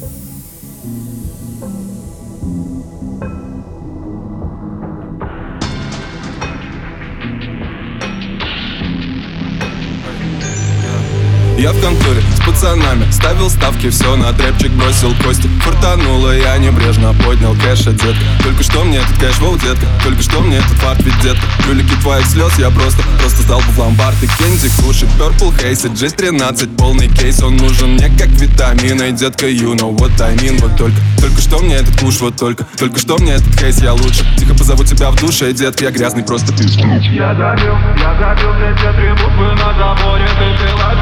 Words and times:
thank 0.00 0.12
you 0.84 1.19
Я 11.60 11.72
в 11.72 11.80
конторе 11.82 12.22
с 12.34 12.40
пацанами 12.40 13.04
Ставил 13.10 13.50
ставки, 13.50 13.90
все 13.90 14.16
на 14.16 14.32
трэпчик 14.32 14.70
бросил 14.72 15.14
кости. 15.22 15.46
Фартануло, 15.60 16.34
я 16.34 16.56
небрежно 16.56 17.12
поднял 17.12 17.54
кэш, 17.54 17.86
а 17.86 17.92
детка. 17.92 18.24
Только 18.42 18.62
что 18.62 18.82
мне 18.82 18.96
этот 18.96 19.18
кэш, 19.18 19.38
воу, 19.40 19.58
детка. 19.58 19.84
Только 20.02 20.22
что 20.22 20.40
мне 20.40 20.56
этот 20.56 20.70
фарт, 20.78 21.02
ведь 21.02 21.20
детка. 21.20 21.44
Кролики 21.62 21.94
твоих 22.00 22.24
слез, 22.24 22.58
я 22.58 22.70
просто, 22.70 23.02
просто 23.20 23.42
сдал 23.42 23.58
бы 23.58 23.72
в 23.72 23.78
ломбард 23.78 24.16
И 24.22 24.26
Кензи 24.26 24.70
кушает, 24.82 25.12
Purple 25.18 25.52
Haze, 25.62 25.94
Джейс 25.94 26.14
13 26.14 26.78
Полный 26.78 27.08
кейс, 27.08 27.42
он 27.42 27.58
нужен 27.58 27.92
мне 27.92 28.08
как 28.08 28.28
витамин 28.28 29.02
И 29.02 29.12
детка, 29.12 29.46
you 29.46 29.74
know 29.74 29.94
what 29.94 30.18
I 30.18 30.36
mean. 30.36 30.58
Вот 30.62 30.78
только, 30.78 30.96
только 31.20 31.42
что 31.42 31.58
мне 31.58 31.74
этот 31.74 32.00
куш, 32.00 32.20
вот 32.20 32.36
только 32.36 32.64
Только 32.78 32.98
что 32.98 33.18
мне 33.18 33.32
этот 33.32 33.54
кейс, 33.58 33.82
я 33.82 33.92
лучше. 33.92 34.24
Тихо 34.38 34.54
позову 34.54 34.82
тебя 34.84 35.10
в 35.10 35.16
душе, 35.16 35.52
детка, 35.52 35.84
я 35.84 35.90
грязный 35.90 36.22
просто 36.22 36.54
ты 36.54 36.64
Я 36.64 37.34
забил, 37.34 37.74
я 37.98 38.16
забил 38.18 38.50
все 38.54 38.74
те 38.80 38.92
три 38.94 39.10
буквы 39.10 39.54
на 39.56 39.74
заборе. 39.76 40.26
Ты 40.38 40.56
пила 40.64 40.94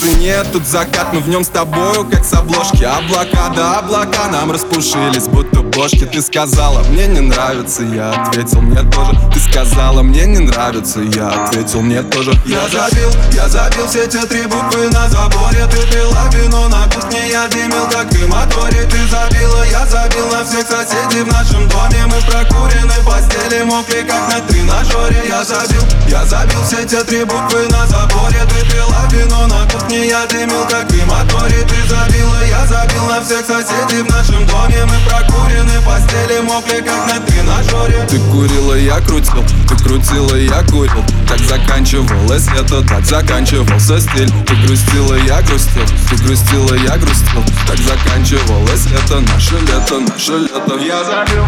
цене 0.00 0.42
тут 0.52 0.66
закат, 0.66 1.12
мы 1.12 1.20
в 1.20 1.28
нем 1.28 1.44
с 1.44 1.48
тобою 1.48 2.04
как 2.04 2.24
с 2.24 2.32
обложки. 2.32 2.84
Облака 2.84 3.52
да 3.54 3.78
облака 3.78 4.28
нам 4.28 4.52
распушились, 4.52 5.26
будто 5.28 5.62
бошки. 5.62 6.06
Ты 6.06 6.22
сказала, 6.22 6.82
мне 6.84 7.06
не 7.06 7.20
нравится, 7.20 7.82
я 7.82 8.10
ответил, 8.10 8.60
мне 8.60 8.82
тоже 8.90 9.18
Ты 9.32 9.40
сказала, 9.40 10.02
мне 10.02 10.26
не 10.26 10.38
нравится, 10.38 11.00
я 11.00 11.44
ответил, 11.44 11.80
мне 11.80 12.02
тоже 12.02 12.32
Я 12.46 12.68
забил, 12.68 13.10
я 13.32 13.48
забил 13.48 13.86
все 13.86 14.06
те 14.06 14.24
три 14.26 14.42
буквы 14.42 14.88
на 14.90 15.08
заборе. 15.08 15.66
Ты 15.70 15.86
пила 15.90 16.28
вино 16.32 16.68
на 16.68 16.84
кухне, 16.84 17.30
я 17.30 17.48
дымил 17.48 17.86
как 17.90 18.06
в 18.06 18.16
крематоре 18.16 18.82
Ты 18.84 18.98
забила, 19.08 19.64
я 19.70 19.86
забил 19.86 20.26
на 20.28 20.44
всех 20.44 20.66
соседей 20.66 21.22
в 21.22 21.28
нашем 21.28 21.68
доме. 21.68 22.06
Мы 22.06 22.20
прокурены 22.30 22.94
постели, 23.04 23.62
мокрые 23.64 24.04
как 24.04 24.32
на 24.32 24.40
тренажере. 24.40 25.24
Я 25.28 25.44
забил, 25.44 25.82
я 26.10 26.26
забил 26.26 26.62
все 26.64 26.84
те 26.84 27.02
три 27.04 27.24
буквы 27.24 27.68
на 27.70 27.86
заборе. 27.86 28.44
Ты 28.48 28.68
пила 28.70 29.08
вино 29.12 29.46
на 29.46 29.64
кухне, 29.70 30.08
я 30.08 30.26
дымил 30.26 30.66
как 30.68 30.86
в 30.86 30.88
крематоре. 30.88 31.62
Ты 31.62 31.88
забила, 31.88 32.44
я 32.48 32.66
забил 32.66 33.04
на 33.06 33.20
всех 33.22 33.46
соседей 33.46 34.02
в 34.02 34.10
нашем 34.10 34.44
доме. 34.46 34.84
Мы 34.86 34.96
прокурены 35.08 35.80
постели, 35.86 36.40
мокрые 36.40 36.82
как 36.82 37.06
на 37.06 37.20
тренажере. 37.20 38.06
Ты 38.08 38.18
курила, 38.30 38.74
я 38.74 39.00
крутил, 39.00 39.44
ты 39.68 39.76
крутила, 39.76 40.34
я 40.34 40.62
курил. 40.64 41.04
Так 41.28 41.38
заканчивалось 41.38 42.48
это, 42.58 42.82
так 42.82 43.04
заканчивался 43.04 44.00
стиль. 44.00 44.30
Ты 44.46 44.54
грустила, 44.66 45.14
я 45.14 45.40
грустил, 45.42 45.86
ты 46.08 46.16
грустила, 46.16 46.74
я 46.74 46.96
грустил. 46.96 47.44
Так 47.68 47.78
заканчивалось 47.78 48.86
это, 48.86 49.20
наше 49.20 49.54
лето, 49.60 50.00
наше 50.00 50.32
лето. 50.32 50.76
Я 50.78 51.04
забил, 51.04 51.44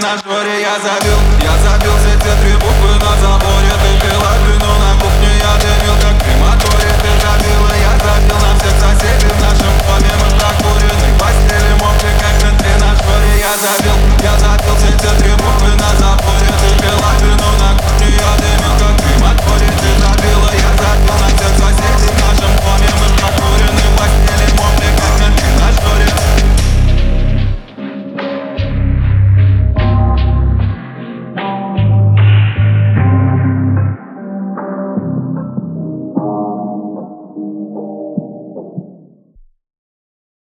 на 0.00 0.16
жоре 0.18 0.60
я 0.60 0.74
забил. 0.78 1.18
Я 1.40 1.56
забил 1.58 1.92
все 1.98 2.18
те 2.18 2.34
три 2.42 2.52
буквы 2.54 2.94
на 3.00 3.15